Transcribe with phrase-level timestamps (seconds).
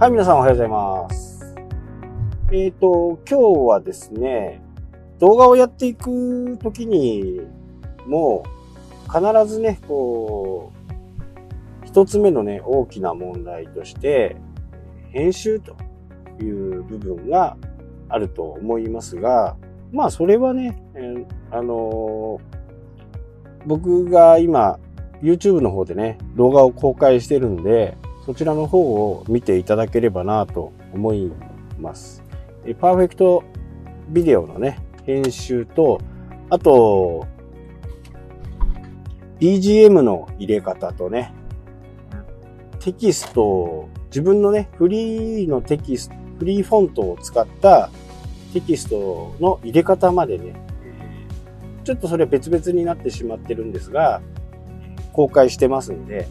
[0.00, 1.54] はい、皆さんおはようございます。
[2.50, 4.62] えっ、ー、と、今日はですね、
[5.18, 7.42] 動画をやっていくときに
[8.06, 8.42] も、
[9.12, 10.72] 必ずね、こ
[11.84, 14.36] う、一つ目のね、大きな問題として、
[15.10, 15.76] 編集と
[16.42, 17.58] いう部分が
[18.08, 19.58] あると思いますが、
[19.92, 22.40] まあ、それはね、えー、あのー、
[23.66, 24.78] 僕が今、
[25.20, 31.32] YouTube の方でね、動画を公開してるんで、そちらの方を見ていただければなと思い
[31.78, 32.22] ます。
[32.78, 33.42] パーフェクト
[34.08, 36.00] ビデオのね、編集と、
[36.50, 37.26] あと、
[39.40, 41.32] BGM の入れ方とね、
[42.78, 47.90] テキスト、自分のね、フリーのテキスト、フリーフォントを使った
[48.52, 50.54] テキストの入れ方までね、
[51.84, 54.20] ちょっとそれ別々になってしまってるんですが、
[55.12, 56.28] 公開してますんで、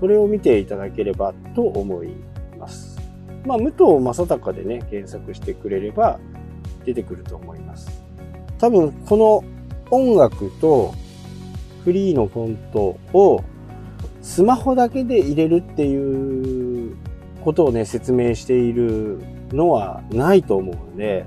[0.00, 2.14] それを見ていただければと思い
[2.58, 2.98] ます。
[3.44, 6.18] まあ、武藤正隆でね、検索してくれれば
[6.84, 8.02] 出てくると思います。
[8.58, 9.44] 多分、この
[9.90, 10.94] 音楽と
[11.84, 12.80] フリーのフォント
[13.12, 13.42] を
[14.22, 16.96] スマホだけで入れるっていう
[17.42, 19.18] ことをね、説明している
[19.52, 21.26] のはないと思うので、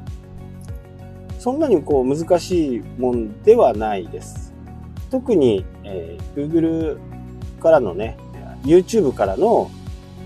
[1.39, 4.53] そんなにこう難しいもんではないです。
[5.09, 6.99] 特に、えー、Google
[7.59, 8.17] からのね、
[8.63, 9.69] YouTube からの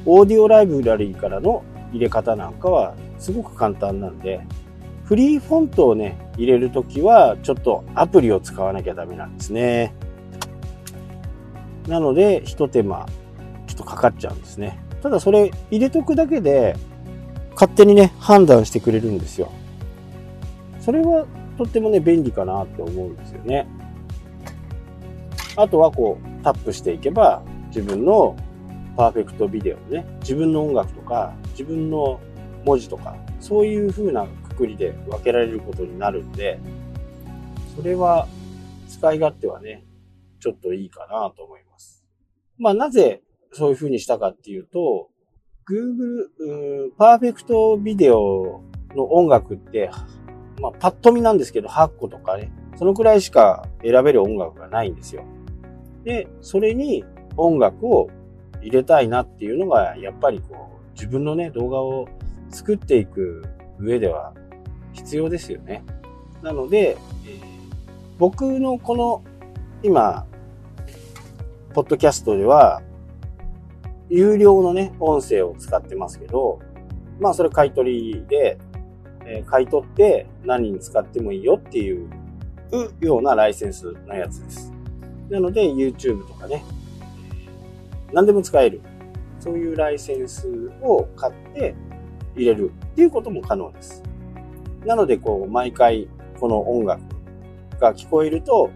[0.05, 4.41] オーディオライブラリーからの入れ方なんかはすごく簡単なんで、
[5.03, 9.93] フリーフォントをね、入れるときはちょっとアプリを使わなきゃダメなんですね。
[11.87, 13.05] なので、一手間、
[13.67, 14.79] ちょっとかかっちゃうんですね。
[15.01, 16.75] ただそれ入れとくだけで、
[17.53, 19.51] 勝手にね、判断してくれるんですよ。
[20.79, 21.25] それは
[21.57, 23.67] とってもね、便利かなって思うんですよね。
[25.55, 27.41] あとはこう、タップしていけば、
[27.77, 28.35] 自分の
[28.95, 32.19] パーフェクトビデオね、自分の音楽とか、自分の
[32.65, 36.59] 文字とか、そういう風なくくりで分けられることになるんで、
[37.75, 38.27] それは
[38.89, 39.85] 使い勝手はね、
[40.39, 42.03] ちょっといいかなと思います。
[42.57, 43.21] まあなぜ
[43.51, 45.09] そういう風にしたかっていうと、
[45.69, 48.63] Google、パーフェクトビデオ
[48.95, 49.91] の音楽って、
[50.59, 55.23] まあパッと見なんですけど8個とかね、そのくらいしか選べる音楽がないんですよ。
[56.03, 57.05] で、それに
[57.37, 58.09] 音楽を
[58.61, 62.07] 入れたいなっていうのが、やっぱりこう、自分のね、動画を
[62.49, 63.43] 作っていく
[63.79, 64.33] 上では
[64.93, 65.83] 必要ですよね。
[66.41, 67.39] なので、えー、
[68.17, 69.23] 僕のこの、
[69.83, 70.25] 今、
[71.73, 72.81] ポッドキャストでは、
[74.09, 76.59] 有料のね、音声を使ってますけど、
[77.19, 78.57] まあそれ買い取りで、
[79.25, 82.09] えー、買い取って何に使ってもいいよっていう
[83.01, 84.71] ようなライセンスのやつです。
[85.29, 86.63] なので YouTube とかね、
[88.13, 88.81] 何でも使える。
[89.39, 90.47] そういうライセンス
[90.81, 91.75] を買って
[92.35, 94.03] 入れるっていうことも可能です。
[94.85, 96.07] なので、こう、毎回
[96.39, 97.01] この音楽
[97.79, 98.71] が聞こえると、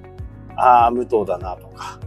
[0.56, 2.00] ああ、無糖だなとか、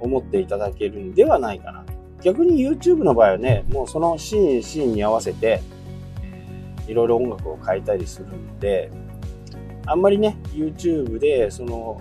[0.00, 1.84] 思っていただけるんではないかな。
[2.22, 5.60] 逆に YouTube の場合はね、もうそのシーンシーンに合わせて、
[6.86, 8.90] いろいろ音楽を変えたりするんで、
[9.86, 12.00] あんまりね、YouTube で、その、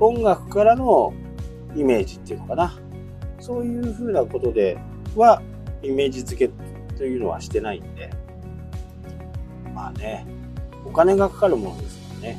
[0.00, 1.12] 音楽からの
[1.74, 2.78] イメージっていうのかな。
[3.38, 4.78] そういうふうなことで
[5.16, 5.42] は、
[5.82, 6.52] イメージ付け
[6.96, 8.10] というのはしてないんで、
[9.74, 10.26] まあね、
[10.84, 12.38] お金がかかるものですからね、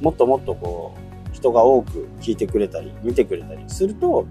[0.00, 4.26] もっともっとこう、人が多く聞いてくれたり、見てくれたりすると、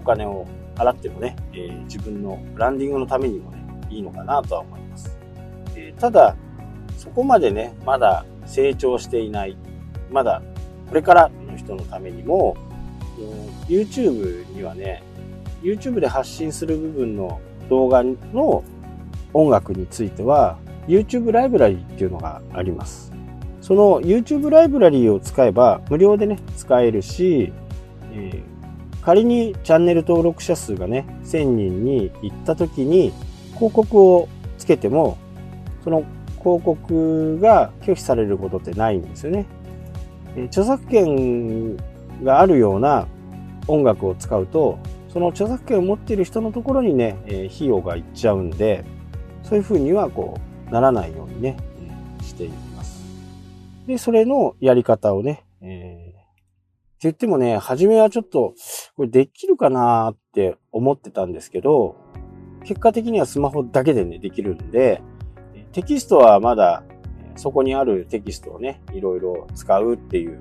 [0.00, 5.16] お金を払ってもね、えー、自分のブランディングのためにもね、いいのかなとは思います。
[5.76, 6.36] えー、ただ、
[6.96, 9.56] そこまでね、まだ成長していない、
[10.10, 10.42] まだ
[10.88, 12.54] これからの人のためにも、
[13.68, 15.02] YouTube にはね、
[15.62, 18.64] YouTube で発信する部分の動画の
[19.32, 23.12] 音楽については、YouTube ライブラリーっていうのがあります。
[23.60, 27.52] その YouTube ライブラリーを使えば無料でね、使えるし、
[28.12, 33.12] えー、仮にチャンネル登録者数がね、1000人に行った時に
[33.54, 34.28] 広告を
[34.58, 35.16] つけても、
[35.84, 36.04] その
[36.40, 39.46] 広告が拒否されることってないんですよね。
[40.46, 41.76] 著作権
[42.24, 43.06] があるような
[43.68, 44.78] 音楽を使うと、
[45.12, 48.84] その著作権を持っている人のところにね、え費用がいっちゃうんで、
[49.42, 50.38] そういうふうにはこ
[50.68, 51.58] う、ならないようにね、
[52.18, 53.04] えしています。
[53.86, 56.22] で、それのやり方をね、えー、って
[57.00, 58.54] 言ってもね、初めはちょっと、
[58.96, 61.94] これできるかなって思ってたんですけど、
[62.64, 65.02] 結果的にはスマホだけでね、できるんで、
[65.72, 66.84] テキストはまだ
[67.36, 70.40] そこにあるテキストをね、いろいろ使うっていう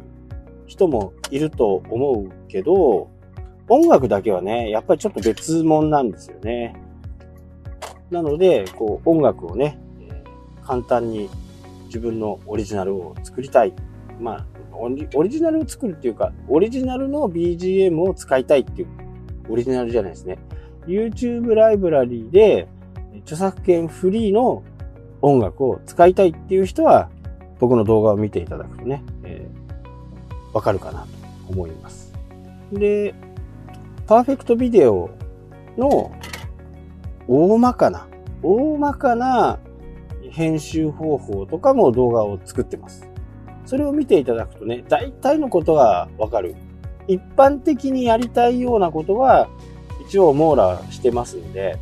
[0.65, 3.09] 人もいると思うけど、
[3.73, 6.75] 音楽だけはね、やっぱりちょっと別物なんですよね。
[8.09, 9.79] なので、こう、音楽をね、
[10.61, 11.29] 簡単に
[11.85, 13.73] 自分のオリジナルを作りたい。
[14.19, 14.89] まあ、オ
[15.23, 18.89] リジナルを作るっていうか、オリジナルの BGM を使いたいっていう、
[19.49, 20.37] オリジナルじゃないですね。
[20.85, 22.67] YouTube ライブラリーで、
[23.21, 24.63] 著作権フリーの
[25.21, 27.09] 音楽を使いたいっていう人は、
[27.61, 31.07] 僕の動画を見ていただくとね、えー、わかるかなと
[31.47, 32.11] 思います。
[32.73, 33.15] で、
[34.11, 35.09] パーフェクトビデオ
[35.77, 36.11] の
[37.29, 38.09] 大まかな、
[38.43, 39.57] 大まかな
[40.31, 43.07] 編集方法とかも動画を作ってます。
[43.65, 46.57] それを見ていただくとね、大体のことがわかる。
[47.07, 49.47] 一般的にやりたいようなことは
[50.05, 51.79] 一応網羅してますんで、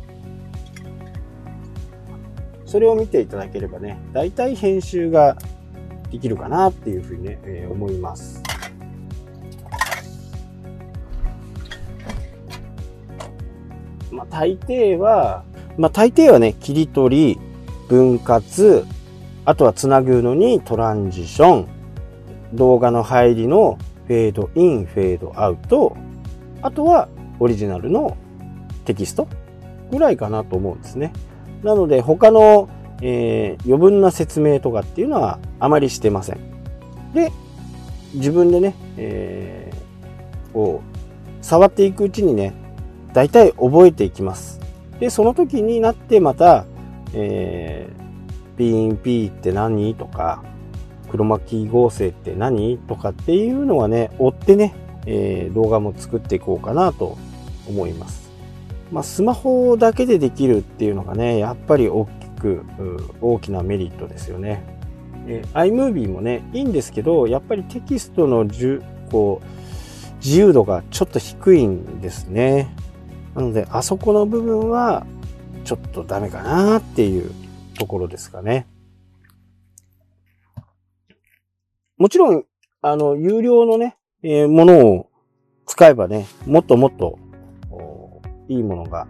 [2.64, 5.36] それを見ていただければね、大体編集が
[6.12, 8.40] できるかなっていうふうにね、えー、思います。
[14.10, 15.44] まあ、大抵は、
[15.76, 17.40] まあ、大抵はね、切り取り、
[17.88, 18.84] 分割、
[19.44, 21.68] あとはつなぐのにトランジション、
[22.54, 25.96] 動画の入りのフェードイン、フェードアウト、
[26.62, 27.08] あとは
[27.38, 28.16] オリジナルの
[28.84, 29.28] テキスト
[29.90, 31.12] ぐらいかなと思うんですね。
[31.62, 32.68] なので他の、
[33.02, 36.38] えー、余分な説明とかっていうのはあまりしてません。
[37.14, 37.32] で、
[38.14, 42.52] 自分でね、えー、こう、触っていくうちにね、
[43.12, 44.60] 大体覚えていきます。
[44.98, 46.64] で、その時になってまた、
[47.14, 49.94] えー、PNP って何？
[49.94, 50.42] とか、
[51.10, 52.78] クロマキー合成って何？
[52.78, 54.74] とかっていうのはね、追ってね、
[55.06, 57.16] えー、動画も作っていこうかなと
[57.68, 58.30] 思います。
[58.92, 62.10] まあ、スマホだけでできるっていうのがね、やっぱり大き
[62.40, 62.64] く、
[63.20, 64.62] 大きなメリットですよね。
[65.26, 72.74] えー、iMovie もね、いいんですけど、やっぱりテキストのじゅこう自由度がちょっと低いんですね。
[73.34, 75.06] なので、あそこの部分は、
[75.64, 77.30] ちょっとダメかなっていう
[77.78, 78.66] ところですかね。
[81.96, 82.44] もちろん、
[82.82, 85.10] あの、有料のね、えー、ものを
[85.66, 87.18] 使えばね、もっともっと、
[88.48, 89.06] いいものが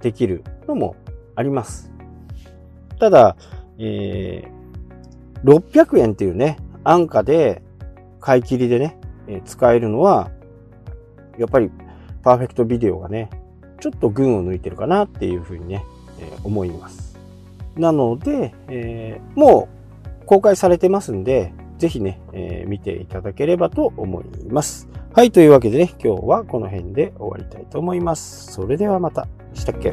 [0.00, 0.96] できるのも
[1.36, 1.92] あります。
[2.98, 3.36] ただ、
[3.78, 7.62] えー、600円っていうね、安価で
[8.20, 8.98] 買い切りでね、
[9.28, 10.30] えー、使えるのは、
[11.38, 11.70] やっぱり
[12.22, 13.28] パーフェクトビデオがね、
[13.80, 15.84] ちょっと群を抜いてるかなっていうふうにね、
[16.20, 17.18] えー、思います。
[17.76, 19.68] なので、えー、も
[20.22, 24.88] う公開されてますんで、ぜひね、えー、見ていただければと思います。
[25.14, 28.52] はい、というわけでね、今日はこの辺で終わりたいと思います。
[28.52, 29.26] それではまた。
[29.54, 29.92] したっけ？